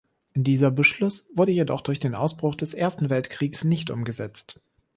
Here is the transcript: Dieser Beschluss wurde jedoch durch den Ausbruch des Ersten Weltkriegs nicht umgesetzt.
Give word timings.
Dieser 0.33 0.71
Beschluss 0.71 1.27
wurde 1.35 1.51
jedoch 1.51 1.81
durch 1.81 1.99
den 1.99 2.15
Ausbruch 2.15 2.55
des 2.55 2.73
Ersten 2.73 3.11
Weltkriegs 3.11 3.63
nicht 3.63 3.91
umgesetzt. 3.91 4.59